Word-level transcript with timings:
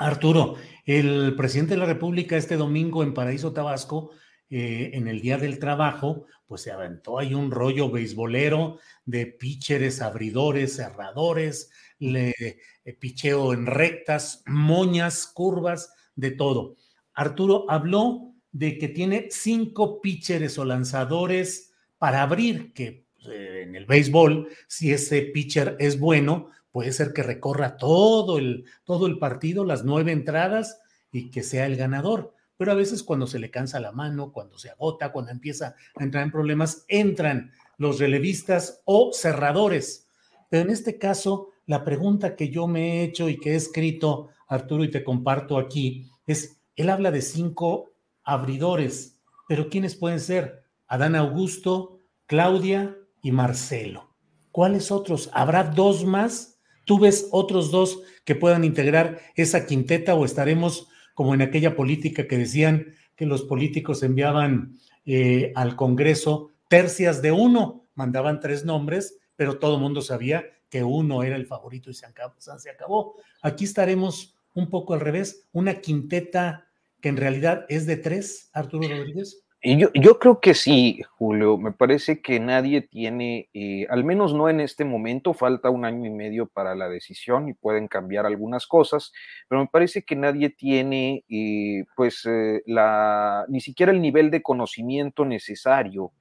Arturo, 0.00 0.56
el 0.86 1.34
presidente 1.36 1.74
de 1.74 1.80
la 1.80 1.86
República 1.86 2.36
este 2.36 2.56
domingo 2.56 3.02
en 3.02 3.12
Paraíso 3.12 3.52
Tabasco, 3.52 4.12
eh, 4.48 4.92
en 4.94 5.08
el 5.08 5.20
Día 5.20 5.36
del 5.36 5.58
Trabajo, 5.58 6.26
pues 6.46 6.62
se 6.62 6.72
aventó 6.72 7.18
ahí 7.18 7.34
un 7.34 7.50
rollo 7.50 7.90
beisbolero 7.90 8.78
de 9.04 9.26
pitchers, 9.26 10.00
abridores, 10.00 10.76
cerradores, 10.76 11.70
le, 11.98 12.34
eh, 12.40 12.92
picheo 12.98 13.52
en 13.52 13.66
rectas, 13.66 14.42
moñas, 14.46 15.26
curvas, 15.26 15.92
de 16.16 16.30
todo. 16.30 16.76
Arturo 17.14 17.66
habló 17.68 18.34
de 18.52 18.78
que 18.78 18.88
tiene 18.88 19.28
cinco 19.30 20.00
pitchers 20.00 20.58
o 20.58 20.64
lanzadores 20.64 21.72
para 21.98 22.22
abrir, 22.22 22.72
que 22.72 23.06
eh, 23.28 23.64
en 23.64 23.76
el 23.76 23.84
béisbol, 23.84 24.48
si 24.66 24.92
ese 24.92 25.22
pitcher 25.22 25.76
es 25.78 26.00
bueno, 26.00 26.50
puede 26.72 26.92
ser 26.92 27.12
que 27.12 27.22
recorra 27.22 27.76
todo 27.76 28.38
el, 28.38 28.64
todo 28.84 29.06
el 29.06 29.18
partido, 29.18 29.64
las 29.64 29.84
nueve 29.84 30.12
entradas 30.12 30.80
y 31.12 31.30
que 31.30 31.42
sea 31.42 31.66
el 31.66 31.76
ganador. 31.76 32.34
Pero 32.56 32.72
a 32.72 32.76
veces 32.76 33.02
cuando 33.02 33.26
se 33.26 33.38
le 33.38 33.50
cansa 33.50 33.80
la 33.80 33.92
mano, 33.92 34.32
cuando 34.32 34.58
se 34.58 34.70
agota, 34.70 35.12
cuando 35.12 35.30
empieza 35.30 35.74
a 35.96 36.04
entrar 36.04 36.24
en 36.24 36.30
problemas, 36.30 36.84
entran 36.88 37.52
los 37.78 37.98
relevistas 37.98 38.82
o 38.84 39.12
cerradores. 39.12 40.06
Pero 40.50 40.64
en 40.64 40.70
este 40.70 40.98
caso, 40.98 41.48
la 41.66 41.84
pregunta 41.84 42.36
que 42.36 42.50
yo 42.50 42.66
me 42.66 43.00
he 43.00 43.04
hecho 43.04 43.28
y 43.28 43.38
que 43.38 43.52
he 43.52 43.56
escrito, 43.56 44.28
Arturo, 44.46 44.84
y 44.84 44.90
te 44.90 45.02
comparto 45.02 45.56
aquí, 45.56 46.10
es, 46.26 46.60
él 46.76 46.90
habla 46.90 47.10
de 47.10 47.22
cinco 47.22 47.92
abridores, 48.22 49.18
pero 49.48 49.68
¿quiénes 49.68 49.96
pueden 49.96 50.20
ser? 50.20 50.64
Adán 50.86 51.16
Augusto, 51.16 51.98
Claudia 52.26 52.96
y 53.22 53.32
Marcelo. 53.32 54.14
¿Cuáles 54.52 54.90
otros? 54.90 55.30
¿Habrá 55.32 55.64
dos 55.64 56.04
más? 56.04 56.59
¿Tú 56.90 56.98
ves 56.98 57.28
otros 57.30 57.70
dos 57.70 58.02
que 58.24 58.34
puedan 58.34 58.64
integrar 58.64 59.20
esa 59.36 59.64
quinteta 59.64 60.16
o 60.16 60.24
estaremos 60.24 60.88
como 61.14 61.34
en 61.34 61.40
aquella 61.40 61.76
política 61.76 62.26
que 62.26 62.36
decían 62.36 62.96
que 63.14 63.26
los 63.26 63.44
políticos 63.44 64.02
enviaban 64.02 64.76
eh, 65.06 65.52
al 65.54 65.76
Congreso 65.76 66.50
tercias 66.66 67.22
de 67.22 67.30
uno, 67.30 67.86
mandaban 67.94 68.40
tres 68.40 68.64
nombres, 68.64 69.20
pero 69.36 69.60
todo 69.60 69.76
el 69.76 69.80
mundo 69.80 70.02
sabía 70.02 70.46
que 70.68 70.82
uno 70.82 71.22
era 71.22 71.36
el 71.36 71.46
favorito 71.46 71.90
y 71.90 71.94
se 71.94 72.06
acabó, 72.06 72.34
se 72.40 72.70
acabó. 72.70 73.14
Aquí 73.40 73.66
estaremos 73.66 74.34
un 74.54 74.68
poco 74.68 74.92
al 74.92 74.98
revés, 74.98 75.46
una 75.52 75.80
quinteta 75.80 76.66
que 77.00 77.10
en 77.10 77.18
realidad 77.18 77.66
es 77.68 77.86
de 77.86 77.98
tres, 77.98 78.50
Arturo 78.52 78.88
Rodríguez. 78.88 79.44
Yo, 79.62 79.90
yo, 79.92 80.18
creo 80.18 80.40
que 80.40 80.54
sí, 80.54 81.02
Julio. 81.18 81.58
Me 81.58 81.72
parece 81.72 82.22
que 82.22 82.40
nadie 82.40 82.80
tiene, 82.80 83.50
eh, 83.52 83.86
al 83.90 84.04
menos 84.04 84.32
no 84.32 84.48
en 84.48 84.58
este 84.58 84.86
momento, 84.86 85.34
falta 85.34 85.68
un 85.68 85.84
año 85.84 86.06
y 86.06 86.10
medio 86.10 86.46
para 86.46 86.74
la 86.74 86.88
decisión 86.88 87.46
y 87.46 87.52
pueden 87.52 87.86
cambiar 87.86 88.24
algunas 88.24 88.66
cosas, 88.66 89.12
pero 89.48 89.60
me 89.60 89.68
parece 89.68 90.02
que 90.02 90.16
nadie 90.16 90.48
tiene, 90.48 91.24
eh, 91.28 91.84
pues, 91.94 92.24
eh, 92.24 92.62
la, 92.64 93.44
ni 93.48 93.60
siquiera 93.60 93.92
el 93.92 94.00
nivel 94.00 94.30
de 94.30 94.42
conocimiento 94.42 95.26
necesario 95.26 96.12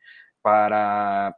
para 0.42 1.38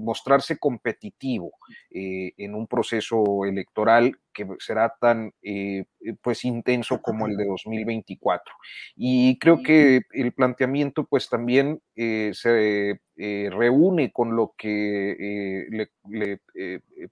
mostrarse 0.00 0.58
competitivo 0.58 1.52
en 1.90 2.54
un 2.54 2.66
proceso 2.66 3.46
electoral 3.46 4.18
que 4.34 4.46
será 4.58 4.94
tan 5.00 5.32
eh, 5.42 5.84
pues 6.22 6.44
intenso 6.44 7.00
como 7.00 7.26
el 7.26 7.36
de 7.36 7.46
2024. 7.46 8.54
Y 8.96 9.38
creo 9.38 9.62
que 9.62 10.02
el 10.12 10.32
planteamiento 10.32 11.04
pues 11.04 11.28
también 11.30 11.80
se 11.94 13.00
reúne 13.16 14.12
con 14.12 14.36
lo 14.36 14.54
que 14.58 15.66
le, 15.70 15.90
le 16.10 16.40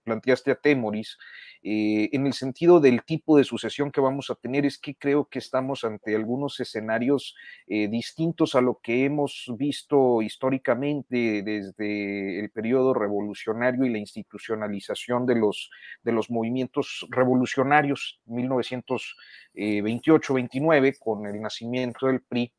planteaste 0.04 0.50
a 0.50 0.56
Temoris 0.56 1.16
eh, 1.64 2.10
en 2.12 2.26
el 2.26 2.32
sentido 2.32 2.80
del 2.80 3.04
tipo 3.04 3.38
de 3.38 3.44
sucesión 3.44 3.92
que 3.92 4.00
vamos 4.00 4.30
a 4.30 4.34
tener, 4.34 4.66
es 4.66 4.78
que 4.78 4.96
creo 4.96 5.26
que 5.26 5.38
estamos 5.38 5.84
ante 5.84 6.16
algunos 6.16 6.58
escenarios 6.58 7.36
eh, 7.68 7.86
distintos 7.86 8.56
a 8.56 8.60
lo 8.60 8.80
que 8.82 9.04
hemos 9.04 9.46
visto 9.56 10.22
históricamente 10.22 11.42
desde 11.44 12.40
el 12.40 12.50
periodo 12.50 12.94
revolucionario 12.94 13.84
y 13.84 13.90
la 13.90 13.98
institucionalización 13.98 15.24
de 15.24 15.36
los, 15.36 15.70
de 16.02 16.10
los 16.10 16.30
movimientos 16.30 17.06
revolucionarios 17.12 18.20
1928-29 18.26 20.96
con 20.98 21.26
el 21.26 21.40
nacimiento 21.40 22.06
del 22.06 22.22
PRI 22.22 22.52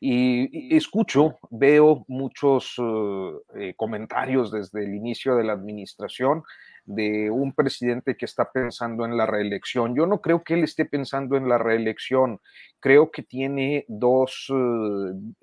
y, 0.00 0.76
escucho, 0.76 1.38
veo 1.50 2.04
muchos 2.08 2.74
eh, 2.78 3.74
comentarios 3.76 4.50
desde 4.50 4.84
el 4.84 4.94
inicio 4.94 5.36
de 5.36 5.44
la 5.44 5.52
administración 5.52 6.42
de 6.84 7.30
un 7.30 7.52
presidente 7.52 8.16
que 8.16 8.24
está 8.24 8.50
pensando 8.50 9.04
en 9.04 9.16
la 9.16 9.26
reelección. 9.26 9.94
Yo 9.94 10.06
no 10.06 10.20
creo 10.20 10.42
que 10.42 10.54
él 10.54 10.64
esté 10.64 10.86
pensando 10.86 11.36
en 11.36 11.48
la 11.48 11.58
reelección. 11.58 12.40
Creo 12.80 13.10
que 13.10 13.22
tiene 13.22 13.84
dos, 13.86 14.50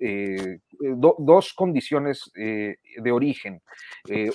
eh, 0.00 0.58
dos 0.98 1.54
condiciones 1.54 2.30
de 2.34 3.12
origen. 3.12 3.62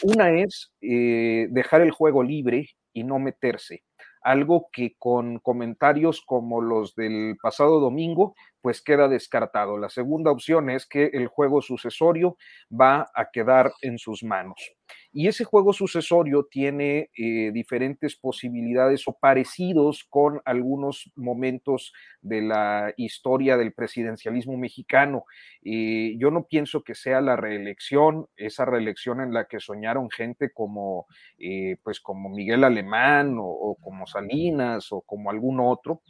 una 0.03 0.31
es 0.31 0.71
dejar 0.79 1.81
el 1.81 1.91
juego 1.91 2.23
libre 2.23 2.69
y 2.93 3.03
no 3.03 3.19
meterse 3.19 3.83
algo 4.23 4.69
que 4.71 4.95
con 4.97 5.39
comentarios 5.39 6.21
como 6.25 6.61
los 6.61 6.95
del 6.95 7.37
pasado 7.41 7.79
domingo, 7.79 8.35
pues 8.61 8.81
queda 8.81 9.07
descartado. 9.07 9.77
La 9.77 9.89
segunda 9.89 10.31
opción 10.31 10.69
es 10.69 10.87
que 10.87 11.07
el 11.13 11.27
juego 11.27 11.61
sucesorio 11.61 12.37
va 12.71 13.11
a 13.13 13.29
quedar 13.31 13.73
en 13.81 13.97
sus 13.97 14.23
manos. 14.23 14.73
Y 15.15 15.27
ese 15.27 15.43
juego 15.43 15.73
sucesorio 15.73 16.47
tiene 16.49 17.11
eh, 17.15 17.51
diferentes 17.53 18.15
posibilidades 18.15 19.07
o 19.07 19.13
parecidos 19.13 20.05
con 20.09 20.41
algunos 20.43 21.11
momentos 21.15 21.93
de 22.21 22.41
la 22.41 22.91
historia 22.97 23.55
del 23.55 23.73
presidencialismo 23.73 24.57
mexicano. 24.57 25.25
Eh, 25.63 26.15
yo 26.17 26.31
no 26.31 26.47
pienso 26.47 26.83
que 26.83 26.95
sea 26.95 27.21
la 27.21 27.35
reelección, 27.35 28.25
esa 28.35 28.65
reelección 28.65 29.21
en 29.21 29.33
la 29.33 29.45
que 29.45 29.59
soñaron 29.59 30.09
gente 30.09 30.51
como, 30.51 31.05
eh, 31.37 31.77
pues 31.83 31.99
como 31.99 32.29
Miguel 32.29 32.63
Alemán 32.63 33.37
o, 33.37 33.45
o, 33.45 33.75
como 33.75 34.07
Salinas 34.07 34.91
o 34.91 35.01
como 35.01 35.29
algún 35.29 35.59
otro. 35.59 36.01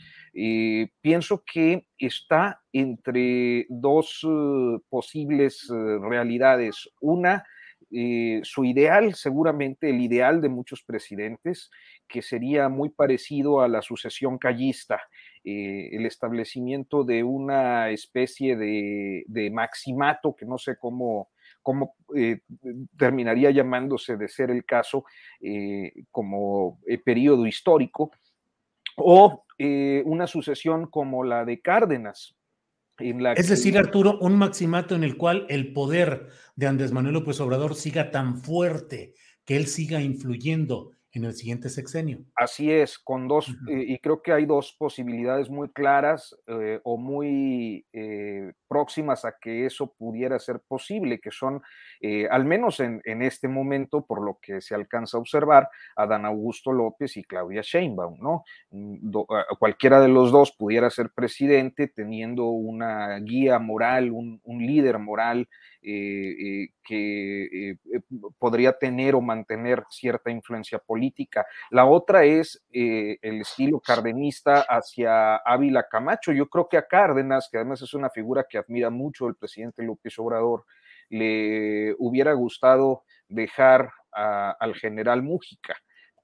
pienso 1.02 1.44
que 1.46 1.88
está 1.98 2.62
entre 2.72 3.66
dos 3.70 4.26
posibles 4.90 5.68
realidades. 5.70 6.90
Una, 7.02 7.44
eh, 7.96 8.42
su 8.44 8.66
ideal, 8.66 9.14
seguramente 9.14 9.92
el 9.92 10.02
ideal 10.02 10.42
de 10.42 10.50
muchos 10.50 10.82
presidentes, 10.82 11.70
que 12.08 12.24
sería 12.24 12.68
muy 12.68 12.90
parecido 12.90 13.62
a 13.62 13.68
la 13.68 13.84
sucesión 13.84 14.40
callista, 14.40 15.00
eh, 15.44 15.90
el 15.92 16.08
establecimiento 16.08 17.04
de 17.04 17.24
una 17.24 17.92
especie 17.92 18.56
de, 18.58 19.52
maximato, 19.54 20.36
que 20.36 20.46
no 20.46 20.58
sé 20.58 20.76
cómo, 20.76 21.30
eh, 22.16 22.40
terminaría 22.98 23.52
llamándose 23.52 24.18
de 24.18 24.28
ser 24.28 24.50
el 24.50 24.66
caso 24.66 25.06
como 26.10 26.80
periodo 27.06 27.46
histórico, 27.46 28.12
o 28.98 29.46
una 30.06 30.26
sucesión 30.26 30.88
como 30.88 31.24
la 31.24 31.46
de 31.46 31.62
Cárdenas. 31.62 32.36
En 33.00 33.24
la 33.24 33.34
es 33.34 33.50
decir, 33.50 33.78
Arturo, 33.78 34.20
un 34.20 34.36
maximato 34.38 34.96
en 34.96 35.04
el 35.04 35.18
cual 35.18 35.46
el 35.50 35.74
poder 35.74 36.28
de 36.56 36.68
Andrés 36.68 36.92
Manuel 36.92 37.16
López 37.16 37.40
Obrador 37.40 37.76
siga 37.76 38.12
tan 38.12 38.38
fuerte, 38.38 39.14
que 39.46 39.56
él 39.56 39.68
siga 39.68 40.02
influyendo 40.02 40.92
en 41.14 41.26
el 41.26 41.34
siguiente 41.34 41.70
sexenio. 41.70 42.26
Así 42.36 42.72
es, 42.72 42.98
con 42.98 43.28
dos, 43.28 43.50
eh, 43.70 43.86
y 43.88 44.00
creo 44.00 44.22
que 44.22 44.34
hay 44.34 44.46
dos 44.46 44.76
posibilidades 44.78 45.50
muy 45.50 45.70
claras 45.70 46.36
eh, 46.48 46.80
o 46.84 46.98
muy 46.98 47.86
eh, 47.94 48.52
próximas 48.74 49.24
a 49.26 49.36
que 49.40 49.68
eso 49.68 49.94
pudiera 49.94 50.40
ser 50.40 50.60
posible, 50.68 51.20
que 51.20 51.30
son, 51.30 51.62
al 52.32 52.46
menos 52.46 52.80
en, 52.80 53.22
este 53.22 53.48
momento, 53.48 54.04
por 54.06 54.26
lo 54.26 54.40
que 54.42 54.62
se 54.62 54.74
alcanza 54.74 55.18
a 55.18 55.20
observar, 55.20 55.70
Adán 55.96 56.26
Augusto 56.26 56.72
López 56.72 57.16
y 57.18 57.24
Claudia 57.24 57.62
Sheinbaum, 57.62 58.18
¿no? 58.20 58.44
Mm, 58.72 59.12
cualquiera 59.60 60.02
de 60.02 60.08
los 60.08 60.32
dos 60.32 60.52
pudiera 60.52 60.90
ser 60.90 61.12
presidente 61.12 61.88
teniendo 61.88 62.46
una 62.46 63.20
guía 63.20 63.60
moral, 63.60 64.12
un, 64.12 64.42
líder 64.46 64.98
moral 65.00 65.48
eh, 65.82 66.36
eh, 66.40 66.70
que 66.84 67.72
eh, 67.72 67.78
podría 68.40 68.78
tener 68.78 69.16
o 69.16 69.22
mantener 69.22 69.84
cierta 69.90 70.32
influencia 70.32 70.80
política. 70.80 71.46
La 71.70 71.86
otra 71.86 72.24
es 72.24 72.64
el 72.72 73.42
estilo 73.42 73.80
cardenista 73.80 74.62
hacia 74.62 75.38
Ávila 75.38 75.88
Camacho. 75.90 76.32
Yo 76.32 76.48
creo 76.48 76.68
que 76.68 76.78
a 76.78 76.88
Cárdenas, 76.88 77.50
que 77.52 77.58
además 77.58 77.82
es 77.82 77.94
una 77.94 78.10
figura 78.10 78.46
que 78.50 78.58
admira 78.64 78.90
mucho 78.90 79.28
el 79.28 79.36
presidente 79.36 79.84
López 79.84 80.18
Obrador, 80.20 80.66
le 81.10 81.96
hubiera 82.00 82.34
gustado 82.34 83.04
dejar 83.28 83.92
al 84.12 84.76
general 84.76 85.24
Mújica 85.24 85.76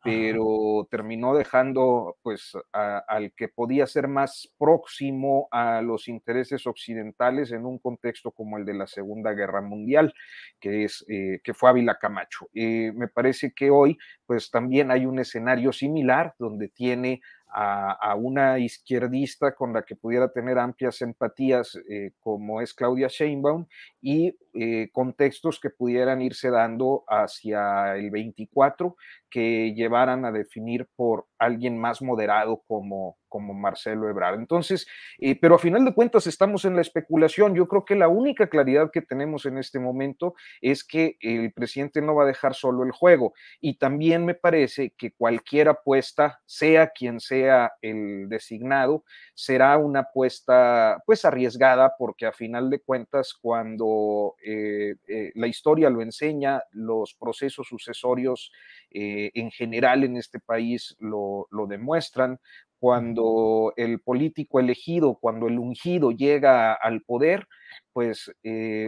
pero 0.02 0.88
terminó 0.90 1.36
dejando 1.36 2.18
pues 2.22 2.54
al 2.72 3.34
que 3.34 3.50
podía 3.50 3.86
ser 3.86 4.08
más 4.08 4.50
próximo 4.58 5.48
a 5.52 5.82
los 5.82 6.08
intereses 6.08 6.66
occidentales 6.68 7.52
en 7.52 7.66
un 7.66 7.80
contexto 7.80 8.32
como 8.32 8.58
el 8.58 8.66
de 8.66 8.76
la 8.76 8.88
Segunda 8.88 9.34
Guerra 9.34 9.62
Mundial, 9.62 10.14
que 10.60 10.86
es 10.86 11.06
eh, 11.10 11.42
que 11.44 11.54
fue 11.54 11.70
Ávila 11.70 11.98
Camacho. 12.00 12.48
Eh, 12.54 12.94
me 12.96 13.10
parece 13.10 13.52
que 13.54 13.70
hoy 13.72 13.98
pues 14.26 14.50
también 14.50 14.90
hay 14.92 15.06
un 15.06 15.20
escenario 15.20 15.74
similar 15.74 16.34
donde 16.40 16.70
tiene 16.70 17.22
a, 17.52 18.16
una 18.16 18.60
izquierdista 18.60 19.56
con 19.56 19.74
la 19.74 19.84
que 19.84 19.96
pudiera 19.96 20.32
tener 20.32 20.60
amplias 20.60 21.02
empatías 21.02 21.78
eh, 21.90 22.12
como 22.20 22.62
es 22.62 22.74
Claudia 22.74 23.08
Sheinbaum 23.08 23.66
y 24.02 24.36
eh, 24.54 24.90
contextos 24.92 25.60
que 25.60 25.70
pudieran 25.70 26.22
irse 26.22 26.50
dando 26.50 27.04
hacia 27.08 27.96
el 27.96 28.12
24 28.12 28.96
que 29.30 29.74
llevaran 29.74 30.26
a 30.26 30.32
definir 30.32 30.88
por 30.96 31.28
alguien 31.38 31.78
más 31.78 32.02
moderado 32.02 32.64
como, 32.68 33.18
como 33.28 33.54
Marcelo 33.54 34.10
Ebrard. 34.10 34.40
Entonces, 34.40 34.88
eh, 35.20 35.38
pero 35.40 35.56
a 35.56 35.60
final 35.60 35.86
de 35.86 35.94
cuentas 35.94 36.28
estamos 36.28 36.66
en 36.66 36.76
la 36.76 36.82
especulación. 36.82 37.56
Yo 37.56 37.68
creo 37.68 37.86
que 37.86 37.96
la 37.96 38.08
única 38.08 38.48
claridad 38.48 38.92
que 38.92 39.02
tenemos 39.02 39.46
en 39.46 39.58
este 39.58 39.80
momento 39.80 40.34
es 40.62 40.84
que 40.84 41.18
el 41.22 41.54
presidente 41.54 42.02
no 42.02 42.16
va 42.16 42.24
a 42.24 42.28
dejar 42.28 42.56
solo 42.56 42.84
el 42.84 42.92
juego. 42.92 43.34
Y 43.62 43.78
también 43.78 44.26
me 44.26 44.34
parece 44.34 44.94
que 44.98 45.12
cualquier 45.12 45.70
apuesta, 45.70 46.42
sea 46.46 46.90
quien 46.90 47.20
sea 47.20 47.74
el 47.82 48.28
designado, 48.30 49.04
será 49.36 49.78
una 49.78 50.02
apuesta 50.02 51.02
pues 51.06 51.24
arriesgada 51.24 51.94
porque 51.98 52.26
a 52.26 52.32
final 52.34 52.70
de 52.70 52.80
cuentas 52.80 53.34
cuando 53.40 54.36
eh, 54.52 54.96
eh, 55.08 55.32
la 55.36 55.46
historia 55.46 55.92
lo 55.92 56.02
enseña, 56.02 56.64
los 56.72 57.14
procesos 57.14 57.68
sucesorios 57.68 58.52
eh, 58.90 59.30
en 59.36 59.52
general 59.52 60.04
en 60.04 60.18
este 60.18 60.40
país 60.40 60.96
lo, 61.00 61.48
demuestran. 61.68 62.40
Cuando 62.80 63.74
el 63.76 64.00
político 64.02 64.60
elegido, 64.60 65.18
cuando 65.20 65.48
el 65.48 65.60
ungido 65.60 66.12
llega 66.12 66.74
al 66.74 67.02
poder, 67.02 67.46
pues 67.92 68.32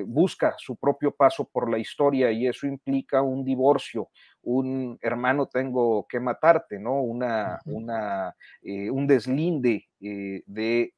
busca 0.06 0.56
su 0.58 0.78
propio 0.78 1.14
paso 1.14 1.50
por 1.52 1.70
la 1.70 1.78
historia 1.78 2.32
y 2.32 2.48
eso 2.48 2.68
implica 2.68 3.22
un 3.22 3.44
divorcio, 3.44 4.10
un 4.42 4.98
hermano 5.02 5.48
tengo 5.48 6.08
que 6.08 6.20
matarte, 6.20 6.80
¿no? 6.80 7.02
Una, 7.02 7.60
una 7.66 8.34
un 8.64 9.08
deslinde 9.08 9.90
de 10.00 10.94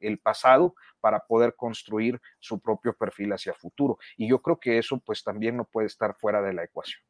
el 0.00 0.18
pasado 0.20 0.74
para 1.00 1.20
poder 1.20 1.54
construir 1.56 2.20
su 2.38 2.60
propio 2.60 2.94
perfil 2.96 3.32
hacia 3.32 3.54
futuro. 3.54 3.98
Y 4.16 4.28
yo 4.28 4.40
creo 4.40 4.58
que 4.58 4.78
eso 4.78 4.98
pues 5.04 5.22
también 5.22 5.56
no 5.56 5.64
puede 5.64 5.88
estar 5.88 6.14
fuera 6.16 6.40
de 6.42 6.54
la 6.54 6.64
ecuación. 6.64 7.02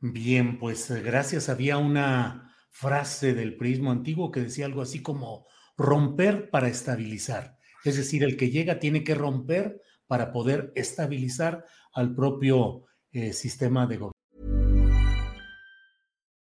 Bien, 0.00 0.58
pues 0.58 0.90
eh, 0.90 1.00
gracias. 1.02 1.48
Había 1.48 1.78
una 1.78 2.53
frase 2.74 3.34
del 3.34 3.56
prismo 3.56 3.92
antiguo 3.92 4.32
que 4.32 4.40
decía 4.40 4.66
algo 4.66 4.82
así 4.82 5.00
como 5.00 5.46
romper 5.76 6.50
para 6.50 6.68
estabilizar. 6.68 7.56
Es 7.84 7.96
decir, 7.96 8.24
el 8.24 8.36
que 8.36 8.50
llega 8.50 8.80
tiene 8.80 9.04
que 9.04 9.14
romper 9.14 9.80
para 10.08 10.32
poder 10.32 10.72
estabilizar 10.74 11.64
al 11.92 12.14
propio 12.14 12.84
eh, 13.12 13.32
sistema 13.32 13.86
de 13.86 13.96
gobierno. 13.96 14.12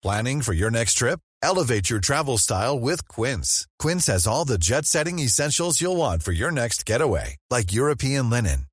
Planning 0.02 0.40
for 0.40 0.54
your 0.54 0.70
next 0.70 0.94
trip? 0.94 1.20
Elevate 1.42 1.90
your 1.90 2.00
travel 2.00 2.38
style 2.38 2.78
with 2.78 3.06
Quince. 3.08 3.66
Quince 3.78 4.06
has 4.06 4.26
all 4.26 4.46
the 4.46 4.56
jet-setting 4.56 5.18
essentials 5.18 5.80
you'll 5.80 5.96
want 5.96 6.22
for 6.22 6.32
your 6.32 6.50
next 6.50 6.86
getaway, 6.86 7.36
like 7.50 7.72
European 7.72 8.30
linen, 8.30 8.66